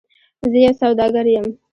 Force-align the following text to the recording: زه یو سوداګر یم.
زه 0.51 0.57
یو 0.65 0.73
سوداګر 0.81 1.25
یم. 1.35 1.47